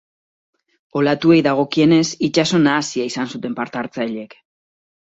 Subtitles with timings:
[1.01, 2.01] Olatuei dagokienez,
[2.31, 4.39] itsaso nahasia izan zuten parte hartzaileek.